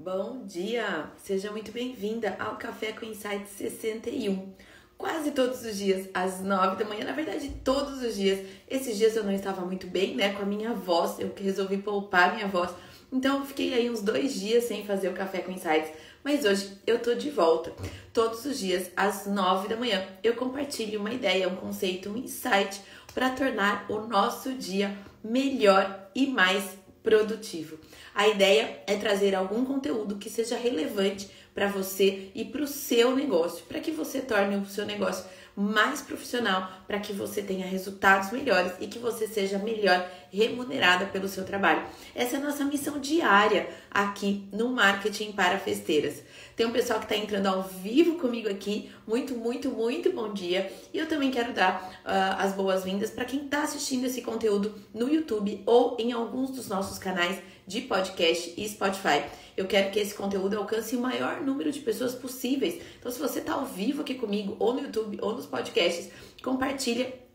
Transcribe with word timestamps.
Bom 0.00 0.46
dia! 0.46 1.10
Seja 1.16 1.50
muito 1.50 1.72
bem-vinda 1.72 2.36
ao 2.38 2.54
Café 2.54 2.92
com 2.92 3.04
Insight 3.04 3.48
61. 3.48 4.54
Quase 4.96 5.32
todos 5.32 5.64
os 5.64 5.76
dias, 5.76 6.08
às 6.14 6.40
9 6.40 6.76
da 6.76 6.88
manhã, 6.88 7.04
na 7.04 7.10
verdade, 7.10 7.50
todos 7.64 8.00
os 8.00 8.14
dias. 8.14 8.46
Esses 8.70 8.96
dias 8.96 9.16
eu 9.16 9.24
não 9.24 9.32
estava 9.32 9.62
muito 9.62 9.88
bem, 9.88 10.14
né, 10.14 10.34
com 10.34 10.44
a 10.44 10.46
minha 10.46 10.72
voz, 10.72 11.18
eu 11.18 11.34
resolvi 11.36 11.78
poupar 11.78 12.36
minha 12.36 12.46
voz. 12.46 12.70
Então 13.12 13.40
eu 13.40 13.44
fiquei 13.44 13.74
aí 13.74 13.90
uns 13.90 14.00
dois 14.00 14.34
dias 14.34 14.64
sem 14.64 14.86
fazer 14.86 15.08
o 15.08 15.14
Café 15.14 15.40
com 15.40 15.50
Insights, 15.50 15.90
mas 16.22 16.44
hoje 16.44 16.78
eu 16.86 17.00
tô 17.00 17.14
de 17.14 17.28
volta. 17.28 17.72
Todos 18.12 18.44
os 18.44 18.56
dias, 18.56 18.92
às 18.94 19.26
9 19.26 19.66
da 19.66 19.76
manhã, 19.76 20.06
eu 20.22 20.36
compartilho 20.36 21.00
uma 21.00 21.12
ideia, 21.12 21.48
um 21.48 21.56
conceito, 21.56 22.08
um 22.08 22.16
insight 22.16 22.80
para 23.12 23.30
tornar 23.30 23.84
o 23.88 24.06
nosso 24.06 24.52
dia 24.52 24.96
melhor 25.24 26.08
e 26.14 26.28
mais 26.28 26.78
produtivo. 27.08 27.78
A 28.14 28.28
ideia 28.28 28.82
é 28.86 28.94
trazer 28.96 29.34
algum 29.34 29.64
conteúdo 29.64 30.16
que 30.16 30.28
seja 30.28 30.58
relevante 30.58 31.30
para 31.54 31.66
você 31.66 32.30
e 32.34 32.44
para 32.44 32.62
o 32.62 32.66
seu 32.66 33.16
negócio, 33.16 33.64
para 33.64 33.80
que 33.80 33.90
você 33.90 34.20
torne 34.20 34.56
o 34.56 34.66
seu 34.66 34.84
negócio 34.84 35.24
mais 35.56 36.02
profissional, 36.02 36.70
para 36.86 37.00
que 37.00 37.14
você 37.14 37.40
tenha 37.40 37.66
resultados 37.66 38.30
melhores 38.30 38.72
e 38.78 38.86
que 38.86 38.98
você 38.98 39.26
seja 39.26 39.58
melhor 39.58 40.06
remunerada 40.32 41.06
pelo 41.06 41.28
seu 41.28 41.44
trabalho. 41.44 41.82
Essa 42.14 42.36
é 42.36 42.40
a 42.40 42.42
nossa 42.42 42.64
missão 42.64 42.98
diária 42.98 43.68
aqui 43.90 44.48
no 44.52 44.68
Marketing 44.68 45.32
para 45.32 45.58
Festeiras. 45.58 46.22
Tem 46.56 46.66
um 46.66 46.72
pessoal 46.72 46.98
que 46.98 47.04
está 47.04 47.16
entrando 47.16 47.46
ao 47.46 47.62
vivo 47.62 48.16
comigo 48.16 48.48
aqui. 48.48 48.90
Muito, 49.06 49.34
muito, 49.34 49.70
muito 49.70 50.12
bom 50.12 50.32
dia. 50.32 50.72
E 50.92 50.98
eu 50.98 51.06
também 51.06 51.30
quero 51.30 51.52
dar 51.52 52.00
uh, 52.04 52.42
as 52.42 52.52
boas-vindas 52.52 53.10
para 53.10 53.24
quem 53.24 53.44
está 53.44 53.62
assistindo 53.62 54.06
esse 54.06 54.22
conteúdo 54.22 54.74
no 54.92 55.08
YouTube 55.08 55.62
ou 55.64 55.96
em 56.00 56.12
alguns 56.12 56.50
dos 56.50 56.68
nossos 56.68 56.98
canais 56.98 57.38
de 57.64 57.82
podcast 57.82 58.54
e 58.56 58.68
Spotify. 58.68 59.24
Eu 59.56 59.66
quero 59.66 59.90
que 59.90 60.00
esse 60.00 60.14
conteúdo 60.14 60.56
alcance 60.56 60.96
o 60.96 61.00
maior 61.00 61.42
número 61.42 61.70
de 61.70 61.80
pessoas 61.80 62.14
possíveis. 62.14 62.80
Então, 62.98 63.12
se 63.12 63.18
você 63.18 63.40
está 63.40 63.52
ao 63.52 63.66
vivo 63.66 64.02
aqui 64.02 64.14
comigo, 64.14 64.56
ou 64.58 64.72
no 64.72 64.80
YouTube, 64.80 65.18
ou 65.20 65.34
nos 65.34 65.46
podcasts, 65.46 66.10
compartilha 66.42 67.27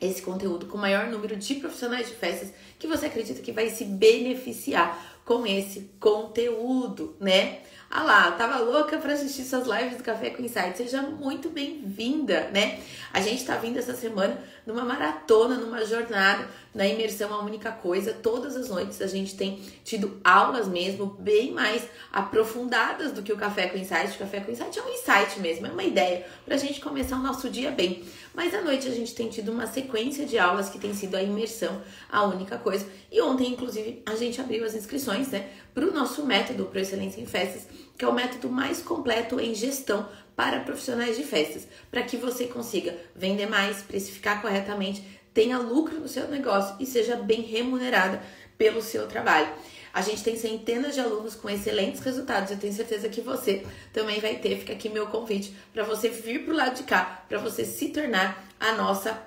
esse 0.00 0.22
conteúdo 0.22 0.66
com 0.66 0.78
o 0.78 0.80
maior 0.80 1.08
número 1.08 1.36
de 1.36 1.54
profissionais 1.56 2.08
de 2.08 2.14
festas 2.14 2.52
que 2.78 2.86
você 2.86 3.06
acredita 3.06 3.42
que 3.42 3.52
vai 3.52 3.68
se 3.68 3.84
beneficiar 3.84 5.18
com 5.24 5.46
esse 5.46 5.90
conteúdo, 6.00 7.16
né? 7.20 7.60
Ah 7.90 8.02
lá, 8.02 8.32
tava 8.32 8.58
louca 8.58 8.98
para 8.98 9.14
assistir 9.14 9.44
suas 9.44 9.66
lives 9.66 9.96
do 9.96 10.04
Café 10.04 10.28
com 10.28 10.42
Insight. 10.42 10.76
Seja 10.76 11.00
muito 11.00 11.48
bem-vinda, 11.48 12.50
né? 12.50 12.80
A 13.14 13.20
gente 13.20 13.44
tá 13.46 13.56
vindo 13.56 13.78
essa 13.78 13.94
semana 13.94 14.38
numa 14.66 14.84
maratona, 14.84 15.56
numa 15.56 15.84
jornada, 15.86 16.46
na 16.74 16.86
imersão 16.86 17.32
a 17.32 17.42
única 17.42 17.72
coisa. 17.72 18.12
Todas 18.12 18.56
as 18.56 18.68
noites 18.68 19.00
a 19.00 19.06
gente 19.06 19.34
tem 19.36 19.62
tido 19.84 20.20
aulas 20.22 20.68
mesmo 20.68 21.06
bem 21.18 21.50
mais 21.50 21.82
aprofundadas 22.12 23.12
do 23.12 23.22
que 23.22 23.32
o 23.32 23.38
Café 23.38 23.68
com 23.68 23.78
Insight. 23.78 24.16
O 24.16 24.18
Café 24.18 24.40
com 24.40 24.52
Insight 24.52 24.78
é 24.78 24.82
um 24.82 24.88
insight 24.90 25.40
mesmo, 25.40 25.66
é 25.66 25.70
uma 25.70 25.84
ideia 25.84 26.26
pra 26.44 26.58
gente 26.58 26.82
começar 26.82 27.16
o 27.16 27.22
nosso 27.22 27.48
dia 27.48 27.70
bem. 27.70 28.04
Mas 28.34 28.54
à 28.54 28.60
noite 28.60 28.86
a 28.86 28.92
gente 28.92 29.14
tem 29.14 29.28
tido 29.28 29.50
uma 29.50 29.66
sequência 29.66 30.24
de 30.24 30.38
aulas 30.38 30.68
que 30.68 30.78
tem 30.78 30.94
sido 30.94 31.16
a 31.16 31.22
imersão 31.22 31.82
a 32.10 32.24
única 32.24 32.56
coisa. 32.58 32.86
E 33.10 33.20
ontem, 33.20 33.52
inclusive, 33.52 34.02
a 34.06 34.14
gente 34.14 34.40
abriu 34.40 34.64
as 34.64 34.74
inscrições, 34.74 35.28
né, 35.28 35.48
pro 35.74 35.92
nosso 35.92 36.24
método 36.24 36.66
Pro 36.66 36.80
Excelência 36.80 37.20
em 37.20 37.26
Festas 37.26 37.66
que 37.98 38.04
é 38.04 38.08
o 38.08 38.14
método 38.14 38.48
mais 38.48 38.80
completo 38.80 39.40
em 39.40 39.52
gestão 39.52 40.08
para 40.36 40.60
profissionais 40.60 41.16
de 41.16 41.24
festas, 41.24 41.66
para 41.90 42.02
que 42.02 42.16
você 42.16 42.46
consiga 42.46 42.96
vender 43.14 43.46
mais, 43.46 43.82
precificar 43.82 44.40
corretamente, 44.40 45.02
tenha 45.34 45.58
lucro 45.58 45.98
no 45.98 46.06
seu 46.06 46.28
negócio 46.28 46.76
e 46.78 46.86
seja 46.86 47.16
bem 47.16 47.42
remunerada 47.42 48.22
pelo 48.56 48.80
seu 48.80 49.08
trabalho. 49.08 49.48
A 49.92 50.02
gente 50.02 50.22
tem 50.22 50.36
centenas 50.36 50.94
de 50.94 51.00
alunos 51.00 51.34
com 51.34 51.48
excelentes 51.48 52.00
resultados. 52.00 52.50
Eu 52.50 52.58
tenho 52.58 52.72
certeza 52.72 53.08
que 53.08 53.20
você 53.20 53.64
também 53.92 54.20
vai 54.20 54.36
ter. 54.36 54.58
Fica 54.58 54.72
aqui 54.72 54.88
meu 54.88 55.06
convite 55.06 55.54
para 55.72 55.84
você 55.84 56.08
vir 56.08 56.44
para 56.44 56.54
o 56.54 56.56
lado 56.56 56.76
de 56.76 56.82
cá, 56.82 57.24
para 57.28 57.38
você 57.38 57.64
se 57.64 57.88
tornar 57.88 58.44
a 58.58 58.72
nossa 58.72 59.20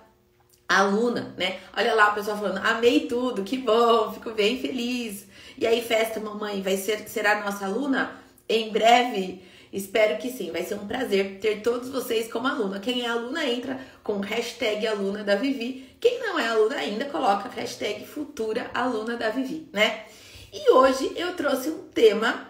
aluna, 0.67 1.33
né? 1.37 1.59
Olha 1.75 1.93
lá 1.93 2.11
o 2.11 2.15
pessoal 2.15 2.37
falando, 2.37 2.65
amei 2.65 3.01
tudo, 3.01 3.43
que 3.43 3.57
bom, 3.57 4.13
fico 4.13 4.31
bem 4.31 4.59
feliz. 4.59 5.25
E 5.57 5.67
aí, 5.67 5.81
festa, 5.81 6.19
mamãe, 6.19 6.61
vai 6.61 6.77
ser 6.77 7.07
será 7.09 7.43
nossa 7.43 7.65
aluna? 7.65 8.21
em 8.51 8.69
breve. 8.69 9.41
Espero 9.71 10.17
que 10.17 10.29
sim, 10.29 10.51
vai 10.51 10.63
ser 10.63 10.75
um 10.75 10.85
prazer 10.85 11.39
ter 11.39 11.61
todos 11.61 11.89
vocês 11.89 12.29
como 12.29 12.45
aluna. 12.45 12.81
Quem 12.81 13.03
é 13.03 13.07
aluna 13.07 13.45
entra 13.45 13.79
com 14.03 14.19
hashtag 14.19 14.85
aluna 14.85 15.23
da 15.23 15.35
Vivi. 15.35 15.95
Quem 15.99 16.19
não 16.19 16.37
é 16.37 16.47
aluna 16.49 16.75
ainda, 16.75 17.05
coloca 17.05 17.47
hashtag 17.47 18.05
futura 18.05 18.69
aluna 18.73 19.15
da 19.15 19.29
Vivi, 19.29 19.69
né? 19.71 20.05
E 20.53 20.69
hoje 20.69 21.13
eu 21.15 21.33
trouxe 21.33 21.69
um 21.69 21.87
tema 21.87 22.45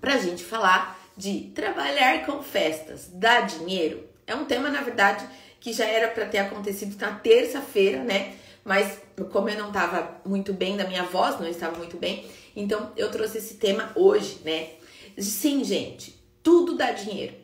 pra 0.00 0.16
gente 0.16 0.44
falar 0.44 0.96
de 1.16 1.50
trabalhar 1.52 2.24
com 2.24 2.40
festas, 2.40 3.10
dá 3.12 3.40
dinheiro? 3.40 4.08
É 4.24 4.34
um 4.36 4.44
tema, 4.44 4.70
na 4.70 4.80
verdade, 4.80 5.26
que 5.58 5.72
já 5.72 5.84
era 5.86 6.06
para 6.06 6.26
ter 6.26 6.38
acontecido 6.38 6.96
na 7.00 7.16
terça-feira, 7.16 8.04
né? 8.04 8.36
Mas 8.64 9.00
como 9.32 9.48
eu 9.48 9.58
não 9.58 9.68
estava 9.68 10.20
muito 10.24 10.52
bem 10.52 10.76
da 10.76 10.86
minha 10.86 11.02
voz, 11.02 11.40
não 11.40 11.48
estava 11.48 11.76
muito 11.76 11.96
bem, 11.96 12.30
então 12.54 12.92
eu 12.96 13.10
trouxe 13.10 13.38
esse 13.38 13.54
tema 13.54 13.90
hoje, 13.96 14.38
né? 14.44 14.74
Sim, 15.18 15.64
gente, 15.64 16.14
tudo 16.44 16.76
dá 16.76 16.92
dinheiro. 16.92 17.34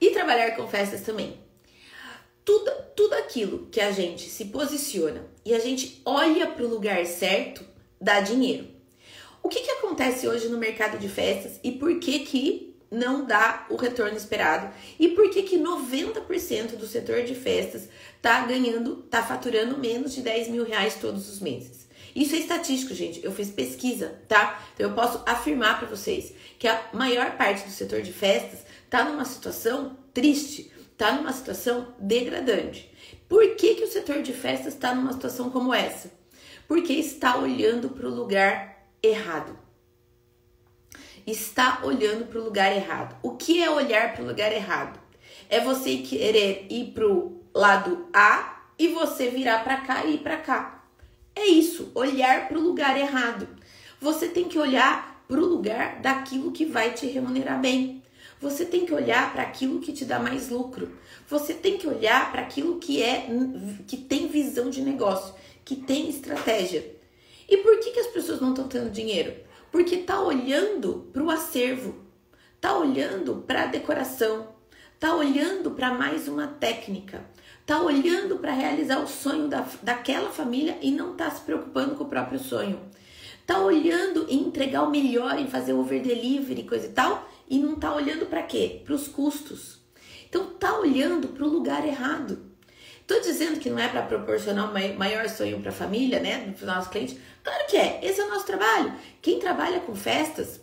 E 0.00 0.08
trabalhar 0.10 0.52
com 0.52 0.66
festas 0.66 1.02
também. 1.02 1.38
Tudo, 2.46 2.70
tudo 2.96 3.12
aquilo 3.12 3.66
que 3.66 3.80
a 3.80 3.90
gente 3.90 4.30
se 4.30 4.46
posiciona 4.46 5.26
e 5.44 5.52
a 5.52 5.58
gente 5.58 6.00
olha 6.06 6.46
para 6.46 6.64
o 6.64 6.68
lugar 6.68 7.04
certo 7.04 7.62
dá 8.00 8.20
dinheiro. 8.20 8.77
O 9.42 9.48
que, 9.48 9.60
que 9.60 9.70
acontece 9.70 10.28
hoje 10.28 10.48
no 10.48 10.58
mercado 10.58 10.98
de 10.98 11.08
festas 11.08 11.58
e 11.62 11.72
por 11.72 11.98
que, 12.00 12.20
que 12.20 12.76
não 12.90 13.24
dá 13.24 13.66
o 13.70 13.76
retorno 13.76 14.16
esperado? 14.16 14.72
E 14.98 15.08
por 15.08 15.30
que, 15.30 15.42
que 15.42 15.58
90% 15.58 16.76
do 16.76 16.86
setor 16.86 17.22
de 17.22 17.34
festas 17.34 17.88
tá 18.20 18.44
ganhando, 18.46 18.96
tá 19.10 19.22
faturando 19.22 19.78
menos 19.78 20.14
de 20.14 20.22
10 20.22 20.48
mil 20.48 20.64
reais 20.64 20.96
todos 20.96 21.28
os 21.28 21.40
meses? 21.40 21.86
Isso 22.14 22.34
é 22.34 22.38
estatístico, 22.38 22.94
gente. 22.94 23.22
Eu 23.22 23.30
fiz 23.30 23.50
pesquisa, 23.50 24.18
tá? 24.26 24.60
Então 24.74 24.88
eu 24.88 24.94
posso 24.94 25.22
afirmar 25.26 25.78
para 25.78 25.88
vocês 25.88 26.32
que 26.58 26.66
a 26.66 26.88
maior 26.92 27.36
parte 27.36 27.64
do 27.64 27.70
setor 27.70 28.02
de 28.02 28.12
festas 28.12 28.64
está 28.84 29.04
numa 29.04 29.24
situação 29.24 29.96
triste, 30.12 30.72
está 30.90 31.12
numa 31.12 31.32
situação 31.32 31.94
degradante. 31.98 32.90
Por 33.28 33.54
que, 33.56 33.74
que 33.74 33.84
o 33.84 33.90
setor 33.90 34.22
de 34.22 34.32
festas 34.32 34.74
está 34.74 34.94
numa 34.94 35.12
situação 35.12 35.50
como 35.50 35.72
essa? 35.72 36.10
Porque 36.66 36.92
está 36.94 37.38
olhando 37.38 37.90
para 37.90 38.08
o 38.08 38.14
lugar 38.14 38.77
errado. 39.02 39.58
Está 41.26 41.80
olhando 41.84 42.26
para 42.26 42.40
o 42.40 42.44
lugar 42.44 42.74
errado. 42.74 43.16
O 43.22 43.36
que 43.36 43.62
é 43.62 43.70
olhar 43.70 44.14
para 44.14 44.24
o 44.24 44.26
lugar 44.26 44.52
errado? 44.52 44.98
É 45.48 45.60
você 45.60 45.98
querer 45.98 46.66
ir 46.70 46.92
para 46.92 47.06
o 47.06 47.42
lado 47.54 48.08
A 48.12 48.62
e 48.78 48.88
você 48.88 49.28
virar 49.28 49.64
para 49.64 49.78
cá 49.78 50.04
e 50.04 50.14
ir 50.14 50.18
para 50.18 50.36
cá. 50.38 50.84
É 51.34 51.46
isso, 51.46 51.92
olhar 51.94 52.48
para 52.48 52.58
o 52.58 52.62
lugar 52.62 52.98
errado. 52.98 53.48
Você 54.00 54.28
tem 54.28 54.48
que 54.48 54.58
olhar 54.58 55.24
para 55.28 55.40
o 55.40 55.44
lugar 55.44 56.00
daquilo 56.00 56.52
que 56.52 56.64
vai 56.64 56.92
te 56.92 57.06
remunerar 57.06 57.60
bem. 57.60 58.02
Você 58.40 58.64
tem 58.64 58.86
que 58.86 58.94
olhar 58.94 59.32
para 59.32 59.42
aquilo 59.42 59.80
que 59.80 59.92
te 59.92 60.04
dá 60.04 60.18
mais 60.18 60.48
lucro. 60.48 60.96
Você 61.28 61.52
tem 61.52 61.76
que 61.76 61.86
olhar 61.86 62.30
para 62.30 62.42
aquilo 62.42 62.78
que 62.78 63.02
é 63.02 63.26
que 63.86 63.96
tem 63.96 64.28
visão 64.28 64.70
de 64.70 64.80
negócio, 64.80 65.34
que 65.64 65.76
tem 65.76 66.08
estratégia. 66.08 66.97
E 67.48 67.56
por 67.58 67.78
que, 67.80 67.92
que 67.92 68.00
as 68.00 68.08
pessoas 68.08 68.40
não 68.40 68.50
estão 68.50 68.68
tendo 68.68 68.90
dinheiro? 68.90 69.34
Porque 69.72 69.98
tá 69.98 70.20
olhando 70.20 71.08
para 71.12 71.22
o 71.22 71.30
acervo, 71.30 71.94
tá 72.60 72.76
olhando 72.76 73.42
para 73.46 73.62
a 73.62 73.66
decoração, 73.66 74.48
tá 75.00 75.14
olhando 75.14 75.70
para 75.70 75.94
mais 75.94 76.28
uma 76.28 76.46
técnica, 76.46 77.24
tá 77.64 77.80
olhando 77.80 78.38
para 78.38 78.52
realizar 78.52 79.00
o 79.00 79.06
sonho 79.06 79.48
da, 79.48 79.66
daquela 79.82 80.30
família 80.30 80.78
e 80.82 80.90
não 80.90 81.14
tá 81.14 81.30
se 81.30 81.40
preocupando 81.42 81.94
com 81.94 82.04
o 82.04 82.08
próprio 82.08 82.38
sonho. 82.38 82.80
Tá 83.46 83.60
olhando 83.60 84.26
em 84.28 84.40
entregar 84.40 84.82
o 84.82 84.90
melhor, 84.90 85.38
em 85.38 85.46
fazer 85.46 85.72
over 85.72 86.02
delivery, 86.02 86.64
coisa 86.64 86.86
e 86.86 86.90
tal, 86.90 87.26
e 87.48 87.58
não 87.58 87.76
tá 87.76 87.94
olhando 87.94 88.26
para 88.26 88.42
quê? 88.42 88.82
Para 88.84 88.94
os 88.94 89.08
custos. 89.08 89.78
Então 90.28 90.50
tá 90.50 90.78
olhando 90.78 91.28
para 91.28 91.44
o 91.44 91.48
lugar 91.48 91.86
errado. 91.86 92.47
Tô 93.08 93.18
dizendo 93.20 93.58
que 93.58 93.70
não 93.70 93.78
é 93.78 93.88
para 93.88 94.02
proporcionar 94.02 94.70
o 94.70 94.98
maior 94.98 95.26
sonho 95.30 95.58
para 95.60 95.70
a 95.70 95.74
família, 95.74 96.20
né, 96.20 96.52
para 96.52 96.52
os 96.52 96.62
nossos 96.62 96.90
clientes. 96.90 97.16
Claro 97.42 97.66
que 97.66 97.74
é. 97.78 98.00
Esse 98.02 98.20
é 98.20 98.24
o 98.24 98.28
nosso 98.28 98.44
trabalho. 98.44 98.92
Quem 99.22 99.38
trabalha 99.38 99.80
com 99.80 99.94
festas 99.94 100.60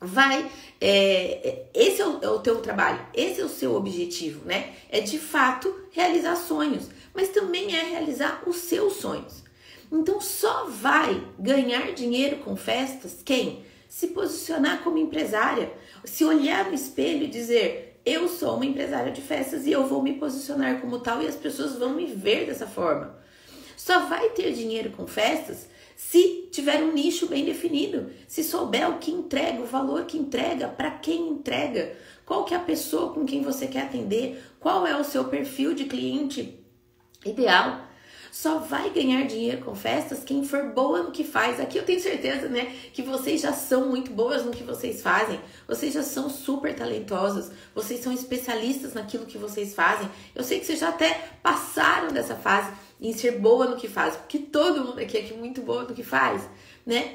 vai. 0.00 0.50
É, 0.80 1.66
esse 1.72 2.02
é 2.02 2.06
o, 2.06 2.18
é 2.22 2.28
o 2.28 2.40
teu 2.40 2.60
trabalho, 2.60 3.06
esse 3.14 3.40
é 3.40 3.44
o 3.44 3.48
seu 3.48 3.76
objetivo, 3.76 4.44
né? 4.44 4.74
É 4.88 5.00
de 5.00 5.16
fato 5.16 5.72
realizar 5.92 6.34
sonhos, 6.34 6.88
mas 7.14 7.28
também 7.28 7.76
é 7.76 7.84
realizar 7.84 8.42
os 8.48 8.56
seus 8.56 8.94
sonhos. 8.94 9.44
Então 9.92 10.20
só 10.20 10.64
vai 10.64 11.24
ganhar 11.38 11.92
dinheiro 11.92 12.38
com 12.38 12.56
festas 12.56 13.20
quem 13.24 13.64
se 13.88 14.08
posicionar 14.08 14.82
como 14.82 14.98
empresária, 14.98 15.72
se 16.04 16.24
olhar 16.24 16.64
no 16.64 16.74
espelho 16.74 17.24
e 17.24 17.28
dizer: 17.28 17.89
eu 18.04 18.28
sou 18.28 18.56
uma 18.56 18.66
empresária 18.66 19.12
de 19.12 19.20
festas 19.20 19.66
e 19.66 19.72
eu 19.72 19.86
vou 19.86 20.02
me 20.02 20.14
posicionar 20.14 20.80
como 20.80 21.00
tal 21.00 21.22
e 21.22 21.26
as 21.26 21.36
pessoas 21.36 21.76
vão 21.76 21.94
me 21.94 22.06
ver 22.06 22.46
dessa 22.46 22.66
forma. 22.66 23.18
Só 23.76 24.06
vai 24.06 24.30
ter 24.30 24.52
dinheiro 24.52 24.90
com 24.90 25.06
festas 25.06 25.68
se 25.96 26.48
tiver 26.50 26.82
um 26.82 26.92
nicho 26.92 27.26
bem 27.26 27.44
definido, 27.44 28.10
se 28.26 28.42
souber 28.42 28.88
o 28.88 28.98
que 28.98 29.10
entrega, 29.10 29.60
o 29.60 29.66
valor 29.66 30.06
que 30.06 30.16
entrega, 30.16 30.66
para 30.66 30.90
quem 30.90 31.28
entrega, 31.28 31.94
qual 32.24 32.44
que 32.44 32.54
é 32.54 32.56
a 32.56 32.60
pessoa 32.60 33.12
com 33.12 33.26
quem 33.26 33.42
você 33.42 33.66
quer 33.66 33.82
atender, 33.82 34.42
qual 34.58 34.86
é 34.86 34.96
o 34.96 35.04
seu 35.04 35.24
perfil 35.24 35.74
de 35.74 35.84
cliente 35.84 36.58
ideal. 37.24 37.89
Só 38.30 38.58
vai 38.58 38.90
ganhar 38.90 39.26
dinheiro 39.26 39.64
com 39.64 39.74
festas 39.74 40.22
quem 40.24 40.44
for 40.44 40.72
boa 40.72 41.02
no 41.02 41.10
que 41.10 41.24
faz. 41.24 41.58
Aqui 41.60 41.78
eu 41.78 41.84
tenho 41.84 42.00
certeza, 42.00 42.48
né, 42.48 42.72
que 42.92 43.02
vocês 43.02 43.40
já 43.40 43.52
são 43.52 43.88
muito 43.88 44.10
boas 44.12 44.44
no 44.44 44.52
que 44.52 44.62
vocês 44.62 45.02
fazem. 45.02 45.40
Vocês 45.66 45.92
já 45.92 46.02
são 46.02 46.30
super 46.30 46.74
talentosos. 46.74 47.50
Vocês 47.74 48.00
são 48.00 48.12
especialistas 48.12 48.94
naquilo 48.94 49.26
que 49.26 49.38
vocês 49.38 49.74
fazem. 49.74 50.08
Eu 50.34 50.44
sei 50.44 50.60
que 50.60 50.66
vocês 50.66 50.78
já 50.78 50.90
até 50.90 51.28
passaram 51.42 52.12
dessa 52.12 52.36
fase 52.36 52.72
em 53.00 53.12
ser 53.12 53.38
boa 53.38 53.66
no 53.66 53.76
que 53.76 53.88
faz, 53.88 54.16
porque 54.16 54.38
todo 54.38 54.84
mundo 54.84 55.00
aqui 55.00 55.16
é 55.16 55.32
muito 55.32 55.62
boa 55.62 55.84
no 55.84 55.94
que 55.94 56.02
faz, 56.02 56.42
né? 56.84 57.14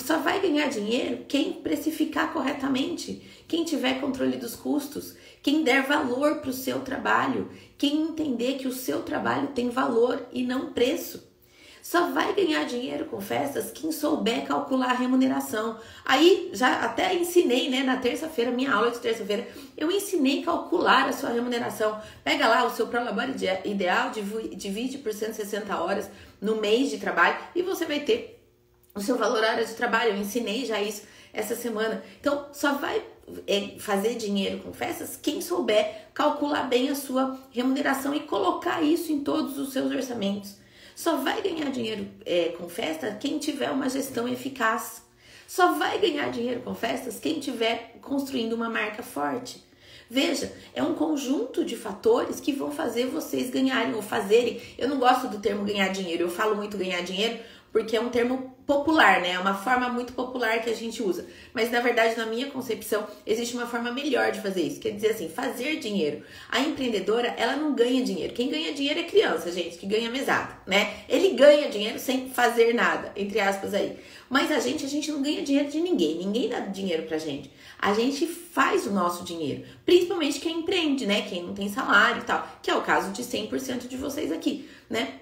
Só 0.00 0.18
vai 0.18 0.40
ganhar 0.40 0.68
dinheiro 0.68 1.24
quem 1.28 1.52
precificar 1.52 2.32
corretamente, 2.32 3.22
quem 3.46 3.64
tiver 3.64 4.00
controle 4.00 4.36
dos 4.36 4.54
custos, 4.54 5.14
quem 5.46 5.62
der 5.62 5.86
valor 5.86 6.40
para 6.40 6.50
o 6.50 6.52
seu 6.52 6.80
trabalho, 6.80 7.48
quem 7.78 8.02
entender 8.02 8.54
que 8.54 8.66
o 8.66 8.72
seu 8.72 9.02
trabalho 9.04 9.46
tem 9.54 9.70
valor 9.70 10.26
e 10.32 10.42
não 10.42 10.72
preço. 10.72 11.24
Só 11.80 12.10
vai 12.10 12.34
ganhar 12.34 12.64
dinheiro 12.64 13.04
com 13.04 13.20
festas 13.20 13.70
quem 13.70 13.92
souber 13.92 14.44
calcular 14.44 14.90
a 14.90 14.94
remuneração. 14.94 15.78
Aí 16.04 16.50
já 16.52 16.80
até 16.80 17.14
ensinei, 17.14 17.70
né, 17.70 17.84
na 17.84 17.96
terça-feira, 17.96 18.50
minha 18.50 18.74
aula 18.74 18.90
de 18.90 18.98
terça-feira, 18.98 19.46
eu 19.76 19.88
ensinei 19.88 20.42
calcular 20.42 21.08
a 21.08 21.12
sua 21.12 21.30
remuneração. 21.30 21.96
Pega 22.24 22.48
lá 22.48 22.64
o 22.64 22.74
seu 22.74 22.88
prolabore 22.88 23.36
ideal, 23.64 24.10
divide 24.10 24.98
por 24.98 25.14
160 25.14 25.78
horas 25.80 26.10
no 26.40 26.56
mês 26.56 26.90
de 26.90 26.98
trabalho 26.98 27.36
e 27.54 27.62
você 27.62 27.86
vai 27.86 28.00
ter 28.00 28.42
o 28.96 29.00
seu 29.00 29.16
valor 29.16 29.44
hora 29.44 29.64
de 29.64 29.74
trabalho. 29.74 30.10
Eu 30.10 30.16
ensinei 30.16 30.64
já 30.64 30.82
isso 30.82 31.02
essa 31.36 31.54
semana. 31.54 32.02
Então, 32.18 32.46
só 32.52 32.72
vai 32.72 33.04
é, 33.46 33.78
fazer 33.78 34.14
dinheiro 34.14 34.60
com 34.60 34.72
festas 34.72 35.18
quem 35.20 35.42
souber 35.42 36.06
calcular 36.14 36.62
bem 36.62 36.88
a 36.88 36.94
sua 36.94 37.38
remuneração 37.52 38.14
e 38.14 38.20
colocar 38.20 38.82
isso 38.82 39.12
em 39.12 39.20
todos 39.20 39.58
os 39.58 39.72
seus 39.72 39.92
orçamentos. 39.92 40.56
Só 40.94 41.18
vai 41.18 41.42
ganhar 41.42 41.70
dinheiro 41.70 42.08
é, 42.24 42.54
com 42.58 42.70
festa 42.70 43.14
quem 43.20 43.38
tiver 43.38 43.70
uma 43.70 43.88
gestão 43.88 44.26
eficaz. 44.26 45.02
Só 45.46 45.74
vai 45.74 45.98
ganhar 45.98 46.30
dinheiro 46.30 46.62
com 46.62 46.74
festas 46.74 47.20
quem 47.20 47.38
tiver 47.38 47.98
construindo 48.00 48.54
uma 48.54 48.70
marca 48.70 49.02
forte. 49.02 49.62
Veja, 50.08 50.52
é 50.72 50.82
um 50.82 50.94
conjunto 50.94 51.64
de 51.64 51.76
fatores 51.76 52.38
que 52.38 52.52
vão 52.52 52.70
fazer 52.70 53.06
vocês 53.06 53.50
ganharem 53.50 53.94
ou 53.94 54.00
fazerem. 54.00 54.62
Eu 54.78 54.88
não 54.88 54.98
gosto 54.98 55.28
do 55.28 55.38
termo 55.38 55.64
ganhar 55.64 55.88
dinheiro, 55.88 56.22
eu 56.22 56.30
falo 56.30 56.54
muito 56.54 56.78
ganhar 56.78 57.02
dinheiro 57.02 57.38
porque 57.76 57.94
é 57.94 58.00
um 58.00 58.08
termo 58.08 58.56
popular, 58.66 59.20
né? 59.20 59.32
É 59.32 59.38
uma 59.38 59.52
forma 59.52 59.90
muito 59.90 60.14
popular 60.14 60.62
que 60.62 60.70
a 60.70 60.74
gente 60.74 61.02
usa. 61.02 61.26
Mas 61.52 61.70
na 61.70 61.80
verdade, 61.80 62.16
na 62.16 62.24
minha 62.24 62.46
concepção, 62.46 63.06
existe 63.26 63.54
uma 63.54 63.66
forma 63.66 63.92
melhor 63.92 64.32
de 64.32 64.40
fazer 64.40 64.62
isso. 64.62 64.80
Quer 64.80 64.92
dizer 64.92 65.08
assim, 65.08 65.28
fazer 65.28 65.76
dinheiro. 65.76 66.22
A 66.48 66.58
empreendedora, 66.58 67.28
ela 67.36 67.54
não 67.54 67.74
ganha 67.74 68.02
dinheiro. 68.02 68.32
Quem 68.32 68.48
ganha 68.48 68.72
dinheiro 68.72 69.00
é 69.00 69.02
criança, 69.02 69.52
gente, 69.52 69.76
que 69.76 69.86
ganha 69.86 70.10
mesada, 70.10 70.56
né? 70.66 71.00
Ele 71.06 71.34
ganha 71.34 71.68
dinheiro 71.68 71.98
sem 71.98 72.30
fazer 72.30 72.72
nada, 72.72 73.12
entre 73.14 73.38
aspas 73.40 73.74
aí. 73.74 73.98
Mas 74.30 74.50
a 74.50 74.58
gente, 74.58 74.86
a 74.86 74.88
gente 74.88 75.12
não 75.12 75.20
ganha 75.20 75.42
dinheiro 75.42 75.68
de 75.68 75.78
ninguém. 75.78 76.16
Ninguém 76.16 76.48
dá 76.48 76.60
dinheiro 76.60 77.02
pra 77.02 77.18
gente. 77.18 77.50
A 77.78 77.92
gente 77.92 78.26
faz 78.26 78.86
o 78.86 78.90
nosso 78.90 79.22
dinheiro. 79.22 79.64
Principalmente 79.84 80.40
quem 80.40 80.60
empreende, 80.60 81.04
né? 81.04 81.20
Quem 81.28 81.42
não 81.42 81.52
tem 81.52 81.68
salário 81.68 82.22
e 82.22 82.24
tal. 82.24 82.48
Que 82.62 82.70
é 82.70 82.74
o 82.74 82.80
caso 82.80 83.12
de 83.12 83.22
100% 83.22 83.86
de 83.86 83.98
vocês 83.98 84.32
aqui, 84.32 84.66
né? 84.88 85.20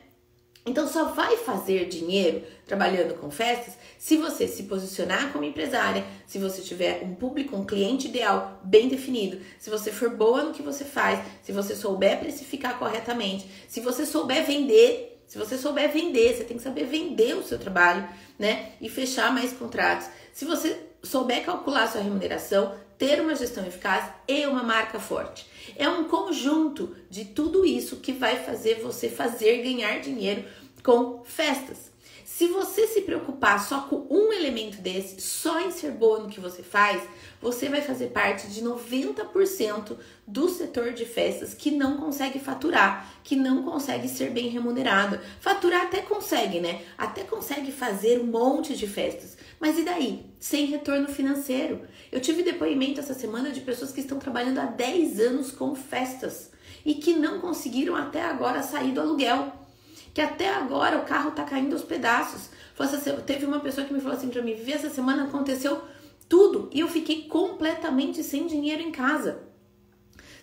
Então 0.66 0.88
só 0.88 1.04
vai 1.04 1.36
fazer 1.36 1.86
dinheiro 1.88 2.42
trabalhando 2.66 3.14
com 3.14 3.30
festas 3.30 3.74
se 3.98 4.16
você 4.16 4.48
se 4.48 4.62
posicionar 4.62 5.32
como 5.32 5.44
empresária, 5.44 6.04
se 6.26 6.38
você 6.38 6.62
tiver 6.62 7.02
um 7.02 7.14
público, 7.14 7.54
um 7.54 7.66
cliente 7.66 8.08
ideal 8.08 8.60
bem 8.64 8.88
definido, 8.88 9.40
se 9.58 9.68
você 9.68 9.92
for 9.92 10.10
boa 10.10 10.42
no 10.42 10.54
que 10.54 10.62
você 10.62 10.84
faz, 10.84 11.20
se 11.42 11.52
você 11.52 11.74
souber 11.76 12.18
precificar 12.18 12.78
corretamente, 12.78 13.46
se 13.68 13.80
você 13.80 14.06
souber 14.06 14.44
vender, 14.46 15.22
se 15.26 15.38
você 15.38 15.58
souber 15.58 15.90
vender, 15.90 16.34
você 16.34 16.44
tem 16.44 16.56
que 16.56 16.62
saber 16.62 16.84
vender 16.84 17.34
o 17.34 17.42
seu 17.42 17.58
trabalho, 17.58 18.06
né? 18.38 18.72
E 18.80 18.88
fechar 18.88 19.32
mais 19.32 19.52
contratos. 19.52 20.08
Se 20.32 20.44
você 20.44 20.78
souber 21.02 21.44
calcular 21.44 21.86
sua 21.88 22.00
remuneração, 22.00 22.74
ter 22.98 23.20
uma 23.20 23.34
gestão 23.34 23.66
eficaz 23.66 24.10
e 24.28 24.46
uma 24.46 24.62
marca 24.62 24.98
forte. 24.98 25.46
É 25.76 25.88
um 25.88 26.04
conjunto 26.04 26.94
de 27.10 27.24
tudo 27.24 27.64
isso 27.64 27.96
que 27.96 28.12
vai 28.12 28.36
fazer 28.36 28.80
você 28.80 29.08
fazer 29.08 29.62
ganhar 29.62 29.98
dinheiro 30.00 30.44
com 30.82 31.22
festas. 31.24 31.94
Se 32.24 32.48
você 32.48 32.88
se 32.88 33.02
preocupar 33.02 33.64
só 33.64 33.82
com 33.82 34.08
um 34.10 34.32
elemento 34.32 34.78
desse, 34.78 35.20
só 35.20 35.60
em 35.60 35.70
ser 35.70 35.92
boa 35.92 36.18
no 36.18 36.28
que 36.28 36.40
você 36.40 36.64
faz, 36.64 37.00
você 37.40 37.68
vai 37.68 37.80
fazer 37.80 38.08
parte 38.08 38.48
de 38.48 38.60
90% 38.60 39.96
do 40.26 40.48
setor 40.48 40.92
de 40.94 41.04
festas 41.04 41.54
que 41.54 41.70
não 41.70 41.96
consegue 41.96 42.40
faturar, 42.40 43.08
que 43.22 43.36
não 43.36 43.62
consegue 43.62 44.08
ser 44.08 44.30
bem 44.30 44.48
remunerado. 44.48 45.20
Faturar 45.38 45.82
até 45.82 46.00
consegue, 46.00 46.58
né? 46.58 46.82
Até 46.98 47.22
consegue 47.22 47.70
fazer 47.70 48.18
um 48.18 48.26
monte 48.26 48.74
de 48.74 48.88
festas. 48.88 49.36
Mas 49.64 49.78
e 49.78 49.82
daí? 49.82 50.26
Sem 50.38 50.66
retorno 50.66 51.08
financeiro. 51.08 51.88
Eu 52.12 52.20
tive 52.20 52.42
depoimento 52.42 53.00
essa 53.00 53.14
semana 53.14 53.50
de 53.50 53.62
pessoas 53.62 53.92
que 53.92 54.00
estão 54.00 54.18
trabalhando 54.18 54.58
há 54.58 54.66
10 54.66 55.18
anos 55.20 55.50
com 55.50 55.74
festas 55.74 56.50
e 56.84 56.92
que 56.96 57.14
não 57.14 57.40
conseguiram 57.40 57.96
até 57.96 58.20
agora 58.20 58.62
sair 58.62 58.92
do 58.92 59.00
aluguel 59.00 59.54
que 60.12 60.20
até 60.20 60.50
agora 60.50 60.98
o 60.98 61.06
carro 61.06 61.30
tá 61.30 61.44
caindo 61.44 61.72
aos 61.72 61.82
pedaços. 61.82 62.50
Teve 63.24 63.46
uma 63.46 63.58
pessoa 63.58 63.86
que 63.86 63.94
me 63.94 64.02
falou 64.02 64.18
assim 64.18 64.28
pra 64.28 64.42
mim: 64.42 64.52
Vivi, 64.52 64.74
essa 64.74 64.90
semana 64.90 65.24
aconteceu 65.24 65.80
tudo 66.28 66.68
e 66.70 66.80
eu 66.80 66.88
fiquei 66.88 67.22
completamente 67.22 68.22
sem 68.22 68.46
dinheiro 68.46 68.82
em 68.82 68.92
casa. 68.92 69.44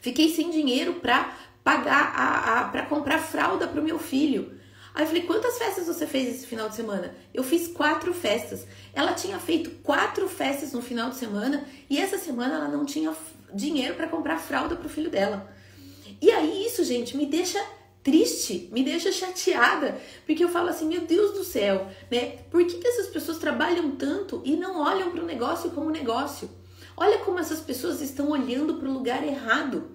Fiquei 0.01 0.29
sem 0.33 0.49
dinheiro 0.49 0.95
para 0.95 1.31
pagar 1.63 2.11
a, 2.15 2.61
a 2.61 2.63
para 2.69 2.87
comprar 2.87 3.19
fralda 3.19 3.67
pro 3.67 3.83
meu 3.83 3.99
filho. 3.99 4.59
Aí 4.93 5.03
eu 5.03 5.07
falei: 5.07 5.23
"Quantas 5.23 5.57
festas 5.57 5.87
você 5.87 6.05
fez 6.05 6.35
esse 6.35 6.47
final 6.47 6.69
de 6.69 6.75
semana?" 6.75 7.15
Eu 7.33 7.43
fiz 7.43 7.67
quatro 7.67 8.13
festas. 8.13 8.65
Ela 8.93 9.13
tinha 9.13 9.39
feito 9.39 9.69
quatro 9.81 10.27
festas 10.27 10.73
no 10.73 10.81
final 10.81 11.09
de 11.09 11.17
semana 11.17 11.65
e 11.89 11.97
essa 11.97 12.17
semana 12.17 12.55
ela 12.55 12.67
não 12.67 12.85
tinha 12.85 13.13
dinheiro 13.53 13.95
para 13.95 14.07
comprar 14.07 14.37
fralda 14.37 14.75
pro 14.75 14.89
filho 14.89 15.09
dela. 15.09 15.51
E 16.21 16.29
aí 16.29 16.65
isso, 16.65 16.83
gente, 16.83 17.17
me 17.17 17.25
deixa 17.25 17.59
triste, 18.03 18.69
me 18.71 18.83
deixa 18.83 19.11
chateada, 19.11 19.99
porque 20.25 20.43
eu 20.43 20.49
falo 20.49 20.69
assim, 20.69 20.87
meu 20.87 21.01
Deus 21.01 21.33
do 21.33 21.43
céu, 21.43 21.87
né? 22.09 22.37
Por 22.49 22.65
que, 22.65 22.77
que 22.77 22.87
essas 22.87 23.07
pessoas 23.07 23.37
trabalham 23.37 23.91
tanto 23.91 24.41
e 24.43 24.55
não 24.55 24.81
olham 24.81 25.11
para 25.11 25.21
o 25.21 25.25
negócio 25.25 25.71
como 25.71 25.89
negócio? 25.89 26.49
Olha 26.97 27.19
como 27.19 27.39
essas 27.39 27.59
pessoas 27.59 28.01
estão 28.01 28.29
olhando 28.29 28.75
para 28.75 28.89
o 28.89 28.93
lugar 28.93 29.25
errado. 29.25 29.91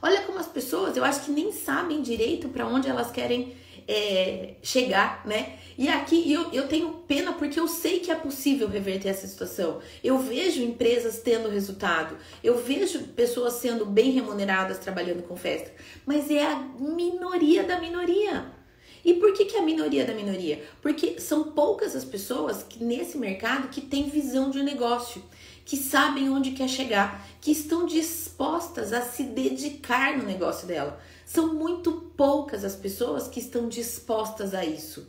Olha 0.00 0.22
como 0.22 0.38
as 0.38 0.46
pessoas, 0.46 0.96
eu 0.96 1.04
acho 1.04 1.24
que 1.24 1.30
nem 1.30 1.52
sabem 1.52 2.02
direito 2.02 2.48
para 2.48 2.66
onde 2.66 2.88
elas 2.88 3.10
querem 3.10 3.56
é, 3.88 4.56
chegar, 4.62 5.26
né? 5.26 5.58
E 5.78 5.88
aqui 5.88 6.30
eu, 6.30 6.52
eu 6.52 6.68
tenho 6.68 6.90
pena 7.08 7.32
porque 7.32 7.58
eu 7.58 7.66
sei 7.66 8.00
que 8.00 8.10
é 8.10 8.14
possível 8.14 8.68
reverter 8.68 9.08
essa 9.08 9.26
situação. 9.26 9.80
Eu 10.04 10.18
vejo 10.18 10.62
empresas 10.62 11.20
tendo 11.20 11.48
resultado, 11.48 12.16
eu 12.44 12.58
vejo 12.58 13.00
pessoas 13.16 13.54
sendo 13.54 13.86
bem 13.86 14.10
remuneradas 14.10 14.78
trabalhando 14.78 15.22
com 15.22 15.36
festa, 15.36 15.72
mas 16.04 16.30
é 16.30 16.44
a 16.44 16.56
minoria 16.78 17.64
da 17.64 17.80
minoria. 17.80 18.58
E 19.04 19.14
por 19.14 19.32
que, 19.32 19.46
que 19.46 19.56
é 19.56 19.60
a 19.60 19.64
minoria 19.64 20.04
da 20.04 20.12
minoria? 20.12 20.62
Porque 20.82 21.18
são 21.18 21.44
poucas 21.44 21.96
as 21.96 22.04
pessoas 22.04 22.62
que 22.62 22.84
nesse 22.84 23.16
mercado 23.16 23.68
que 23.68 23.80
têm 23.80 24.10
visão 24.10 24.50
de 24.50 24.62
negócio, 24.62 25.22
que 25.64 25.76
sabem 25.76 26.28
onde 26.28 26.50
quer 26.50 26.68
chegar, 26.68 27.26
que 27.40 27.52
estão 27.52 27.86
dispostas 27.86 28.92
a 28.92 29.00
se 29.02 29.22
dedicar 29.22 30.18
no 30.18 30.24
negócio 30.24 30.66
dela. 30.66 31.00
São 31.28 31.52
muito 31.52 31.92
poucas 32.16 32.64
as 32.64 32.74
pessoas 32.74 33.28
que 33.28 33.38
estão 33.38 33.68
dispostas 33.68 34.54
a 34.54 34.64
isso. 34.64 35.06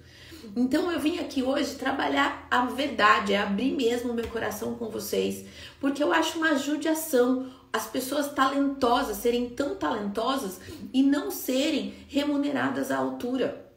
Então 0.53 0.91
eu 0.91 0.99
vim 0.99 1.17
aqui 1.17 1.41
hoje 1.41 1.75
trabalhar 1.75 2.45
a 2.51 2.65
verdade, 2.65 3.31
é 3.31 3.37
abrir 3.37 3.71
mesmo 3.71 4.13
meu 4.13 4.27
coração 4.27 4.75
com 4.75 4.89
vocês, 4.89 5.45
porque 5.79 6.03
eu 6.03 6.11
acho 6.11 6.37
uma 6.37 6.57
judiação 6.57 7.49
as 7.71 7.87
pessoas 7.87 8.33
talentosas 8.33 9.15
serem 9.15 9.47
tão 9.47 9.75
talentosas 9.75 10.59
e 10.93 11.01
não 11.01 11.31
serem 11.31 11.93
remuneradas 12.09 12.91
à 12.91 12.97
altura. 12.97 13.71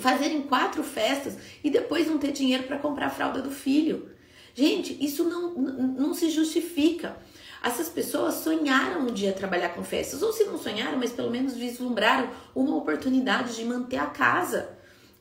Fazerem 0.00 0.42
quatro 0.42 0.84
festas 0.84 1.38
e 1.62 1.70
depois 1.70 2.06
não 2.06 2.18
ter 2.18 2.32
dinheiro 2.32 2.64
para 2.64 2.78
comprar 2.78 3.06
a 3.06 3.10
fralda 3.10 3.40
do 3.40 3.50
filho. 3.50 4.10
Gente, 4.54 5.02
isso 5.02 5.24
não, 5.24 5.54
não 5.54 6.12
se 6.12 6.28
justifica. 6.28 7.16
Essas 7.64 7.88
pessoas 7.88 8.34
sonharam 8.34 9.06
um 9.06 9.06
dia 9.06 9.32
trabalhar 9.32 9.70
com 9.70 9.82
festas, 9.82 10.22
ou 10.22 10.34
se 10.34 10.44
não 10.44 10.58
sonharam, 10.58 10.98
mas 10.98 11.12
pelo 11.12 11.30
menos 11.30 11.54
vislumbraram 11.54 12.28
uma 12.54 12.76
oportunidade 12.76 13.56
de 13.56 13.64
manter 13.64 13.96
a 13.96 14.04
casa 14.04 14.68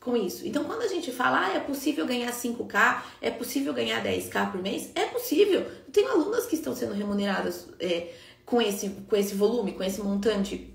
com 0.01 0.17
isso. 0.17 0.45
Então, 0.45 0.65
quando 0.65 0.81
a 0.81 0.88
gente 0.89 1.09
fala, 1.09 1.47
ah, 1.47 1.53
é 1.55 1.62
possível 1.62 2.05
ganhar 2.05 2.29
5K, 2.33 3.01
é 3.21 3.31
possível 3.31 3.73
ganhar 3.73 4.03
10K 4.03 4.51
por 4.51 4.62
mês, 4.62 4.91
é 4.93 5.05
possível. 5.05 5.62
Eu 5.62 5.91
tenho 5.93 6.09
alunas 6.09 6.45
que 6.45 6.55
estão 6.55 6.75
sendo 6.75 6.93
remuneradas 6.93 7.69
é, 7.79 8.09
com, 8.45 8.62
esse, 8.62 8.89
com 8.89 9.15
esse 9.15 9.35
volume, 9.35 9.71
com 9.71 9.81
esse 9.81 10.01
montante 10.01 10.69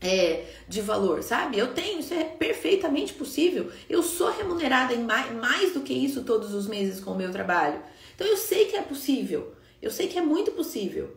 é, 0.00 0.46
de 0.66 0.80
valor, 0.80 1.22
sabe? 1.22 1.60
Eu 1.60 1.74
tenho, 1.74 2.00
isso 2.00 2.12
é 2.12 2.24
perfeitamente 2.24 3.12
possível. 3.12 3.70
Eu 3.88 4.02
sou 4.02 4.32
remunerada 4.32 4.92
em 4.94 5.04
mais, 5.04 5.32
mais 5.32 5.72
do 5.72 5.80
que 5.80 5.92
isso 5.92 6.24
todos 6.24 6.52
os 6.52 6.66
meses 6.66 6.98
com 6.98 7.12
o 7.12 7.16
meu 7.16 7.30
trabalho. 7.30 7.80
Então 8.16 8.26
eu 8.26 8.36
sei 8.36 8.64
que 8.64 8.74
é 8.74 8.82
possível. 8.82 9.56
Eu 9.80 9.90
sei 9.90 10.08
que 10.08 10.18
é 10.18 10.22
muito 10.22 10.52
possível. 10.52 11.16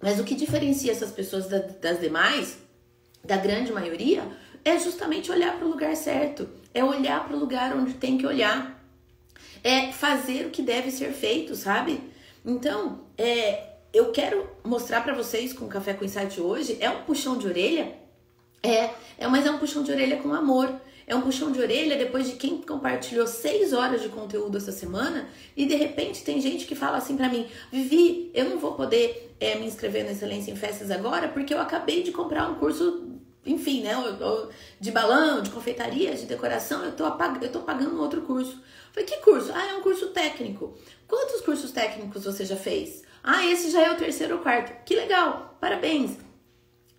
Mas 0.00 0.18
o 0.20 0.24
que 0.24 0.34
diferencia 0.34 0.92
essas 0.92 1.10
pessoas 1.10 1.46
das 1.46 2.00
demais, 2.00 2.58
da 3.24 3.36
grande 3.36 3.72
maioria, 3.72 4.24
é 4.64 4.78
justamente 4.78 5.30
olhar 5.30 5.56
para 5.56 5.66
o 5.66 5.70
lugar 5.70 5.96
certo. 5.96 6.48
É 6.72 6.84
olhar 6.84 7.26
para 7.26 7.36
o 7.36 7.40
lugar 7.40 7.76
onde 7.76 7.94
tem 7.94 8.16
que 8.16 8.26
olhar. 8.26 8.78
É 9.62 9.90
fazer 9.92 10.46
o 10.46 10.50
que 10.50 10.62
deve 10.62 10.90
ser 10.90 11.12
feito, 11.12 11.56
sabe? 11.56 12.00
Então, 12.44 13.04
é, 13.16 13.68
eu 13.92 14.12
quero 14.12 14.48
mostrar 14.64 15.02
para 15.02 15.14
vocês 15.14 15.52
com 15.52 15.64
o 15.64 15.68
Café 15.68 15.94
com 15.94 16.04
Insight 16.04 16.40
hoje, 16.40 16.76
é 16.80 16.88
um 16.88 17.02
puxão 17.02 17.36
de 17.36 17.46
orelha? 17.46 17.96
É, 18.62 18.90
é, 19.18 19.26
mas 19.28 19.46
é 19.46 19.50
um 19.50 19.58
puxão 19.58 19.82
de 19.82 19.90
orelha 19.90 20.18
com 20.18 20.32
amor. 20.32 20.80
É 21.08 21.14
um 21.14 21.22
puxão 21.22 21.50
de 21.50 21.58
orelha 21.58 21.96
depois 21.96 22.26
de 22.26 22.36
quem 22.36 22.60
compartilhou 22.60 23.26
seis 23.26 23.72
horas 23.72 24.02
de 24.02 24.10
conteúdo 24.10 24.58
essa 24.58 24.70
semana 24.70 25.26
e 25.56 25.64
de 25.64 25.74
repente 25.74 26.22
tem 26.22 26.38
gente 26.38 26.66
que 26.66 26.74
fala 26.74 26.98
assim 26.98 27.16
para 27.16 27.30
mim: 27.30 27.48
Vivi, 27.72 28.30
eu 28.34 28.44
não 28.50 28.58
vou 28.58 28.74
poder 28.74 29.34
é, 29.40 29.54
me 29.54 29.64
inscrever 29.64 30.04
no 30.04 30.10
Excelência 30.10 30.52
em 30.52 30.56
Festas 30.56 30.90
agora 30.90 31.26
porque 31.28 31.54
eu 31.54 31.60
acabei 31.60 32.02
de 32.02 32.12
comprar 32.12 32.46
um 32.50 32.56
curso, 32.56 33.08
enfim, 33.46 33.80
né? 33.82 33.94
De 34.78 34.90
balão, 34.90 35.40
de 35.40 35.48
confeitaria, 35.48 36.14
de 36.14 36.26
decoração, 36.26 36.84
eu 36.84 36.92
tô, 36.92 37.04
eu 37.06 37.52
tô 37.52 37.60
pagando 37.60 38.02
outro 38.02 38.20
curso. 38.20 38.62
falei: 38.92 39.08
Que 39.08 39.16
curso? 39.22 39.50
Ah, 39.54 39.66
é 39.66 39.74
um 39.76 39.80
curso 39.80 40.08
técnico. 40.08 40.76
Quantos 41.06 41.40
cursos 41.40 41.72
técnicos 41.72 42.24
você 42.24 42.44
já 42.44 42.56
fez? 42.56 43.02
Ah, 43.24 43.46
esse 43.46 43.70
já 43.70 43.82
é 43.82 43.90
o 43.90 43.96
terceiro 43.96 44.36
ou 44.36 44.42
quarto. 44.42 44.84
Que 44.84 44.94
legal, 44.94 45.56
parabéns. 45.58 46.18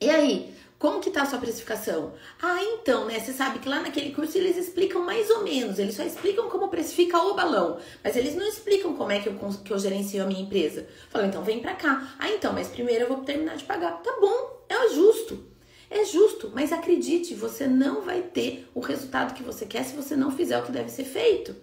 E 0.01 0.09
aí, 0.09 0.51
como 0.79 1.01
que 1.01 1.11
tá 1.11 1.23
a 1.23 1.25
sua 1.25 1.39
precificação? 1.39 2.13
Ah, 2.41 2.63
então, 2.63 3.05
né? 3.05 3.19
Você 3.19 3.33
sabe 3.33 3.59
que 3.59 3.67
lá 3.67 3.81
naquele 3.81 4.13
curso 4.13 4.37
eles 4.37 4.55
explicam 4.55 5.03
mais 5.03 5.29
ou 5.29 5.43
menos, 5.43 5.77
eles 5.77 5.93
só 5.93 6.03
explicam 6.03 6.49
como 6.49 6.69
precifica 6.69 7.17
o 7.17 7.33
balão, 7.33 7.77
mas 8.01 8.15
eles 8.15 8.33
não 8.33 8.47
explicam 8.47 8.95
como 8.95 9.11
é 9.11 9.19
que 9.19 9.27
eu, 9.27 9.35
que 9.35 9.73
eu 9.73 9.77
gerencio 9.77 10.23
a 10.23 10.25
minha 10.25 10.41
empresa. 10.41 10.87
Fala, 11.09 11.27
então 11.27 11.43
vem 11.43 11.59
pra 11.59 11.75
cá. 11.75 12.15
Ah, 12.17 12.29
então, 12.29 12.53
mas 12.53 12.69
primeiro 12.69 13.03
eu 13.03 13.09
vou 13.09 13.25
terminar 13.25 13.57
de 13.57 13.65
pagar. 13.65 14.01
Tá 14.01 14.17
bom, 14.21 14.63
é 14.69 14.89
justo. 14.93 15.45
É 15.89 16.05
justo, 16.05 16.49
mas 16.53 16.71
acredite, 16.71 17.33
você 17.33 17.67
não 17.67 18.01
vai 18.01 18.21
ter 18.21 18.69
o 18.73 18.79
resultado 18.79 19.33
que 19.33 19.43
você 19.43 19.65
quer 19.65 19.83
se 19.83 19.95
você 19.95 20.15
não 20.15 20.31
fizer 20.31 20.57
o 20.59 20.63
que 20.63 20.71
deve 20.71 20.89
ser 20.89 21.03
feito. 21.03 21.55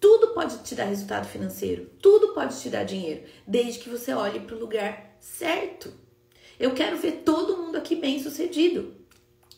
Tudo 0.00 0.28
pode 0.28 0.62
te 0.62 0.74
dar 0.74 0.84
resultado 0.84 1.26
financeiro, 1.26 1.90
tudo 2.00 2.32
pode 2.32 2.58
te 2.60 2.70
dar 2.70 2.84
dinheiro, 2.84 3.24
desde 3.46 3.80
que 3.80 3.90
você 3.90 4.14
olhe 4.14 4.40
para 4.40 4.54
o 4.54 4.58
lugar 4.58 5.16
certo. 5.20 6.05
Eu 6.58 6.72
quero 6.72 6.96
ver 6.96 7.22
todo 7.24 7.56
mundo 7.56 7.76
aqui 7.76 7.96
bem 7.96 8.22
sucedido. 8.22 8.94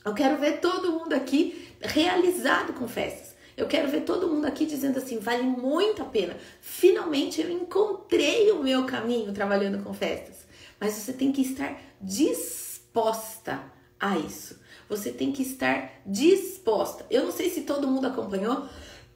Eu 0.04 0.14
quero 0.14 0.38
ver 0.38 0.60
todo 0.60 0.92
mundo 0.92 1.12
aqui 1.12 1.68
realizado 1.80 2.72
com 2.72 2.88
festas. 2.88 3.36
Eu 3.56 3.66
quero 3.66 3.88
ver 3.88 4.02
todo 4.02 4.28
mundo 4.28 4.46
aqui 4.46 4.64
dizendo 4.66 4.98
assim: 4.98 5.18
vale 5.18 5.42
muito 5.42 6.02
a 6.02 6.04
pena. 6.04 6.36
Finalmente 6.60 7.40
eu 7.40 7.50
encontrei 7.50 8.50
o 8.52 8.62
meu 8.62 8.84
caminho 8.84 9.32
trabalhando 9.32 9.82
com 9.82 9.92
festas. 9.92 10.46
Mas 10.80 10.94
você 10.94 11.12
tem 11.12 11.32
que 11.32 11.42
estar 11.42 11.76
disposta 12.00 13.60
a 13.98 14.16
isso. 14.16 14.58
Você 14.88 15.10
tem 15.10 15.32
que 15.32 15.42
estar 15.42 16.00
disposta. 16.06 17.04
Eu 17.10 17.24
não 17.24 17.32
sei 17.32 17.50
se 17.50 17.62
todo 17.62 17.88
mundo 17.88 18.06
acompanhou, 18.06 18.66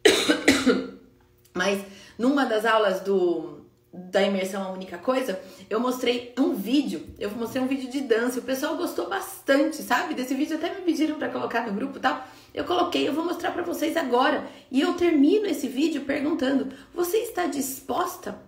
mas 1.54 1.82
numa 2.18 2.44
das 2.44 2.64
aulas 2.66 3.00
do 3.00 3.61
da 3.92 4.22
imersão 4.22 4.62
a 4.62 4.70
única 4.70 4.96
coisa, 4.96 5.38
eu 5.68 5.78
mostrei 5.78 6.32
um 6.38 6.54
vídeo, 6.54 7.06
eu 7.18 7.30
mostrei 7.30 7.62
um 7.62 7.66
vídeo 7.66 7.90
de 7.90 8.00
dança, 8.00 8.40
o 8.40 8.42
pessoal 8.42 8.76
gostou 8.76 9.08
bastante, 9.08 9.82
sabe? 9.82 10.14
Desse 10.14 10.34
vídeo 10.34 10.56
até 10.56 10.74
me 10.74 10.80
pediram 10.80 11.18
para 11.18 11.28
colocar 11.28 11.66
no 11.66 11.74
grupo, 11.74 12.00
tal. 12.00 12.26
Eu 12.54 12.64
coloquei, 12.64 13.06
eu 13.06 13.12
vou 13.12 13.24
mostrar 13.24 13.50
para 13.50 13.62
vocês 13.62 13.96
agora. 13.96 14.46
E 14.70 14.80
eu 14.80 14.94
termino 14.94 15.46
esse 15.46 15.68
vídeo 15.68 16.02
perguntando: 16.02 16.72
você 16.94 17.18
está 17.18 17.46
disposta 17.46 18.38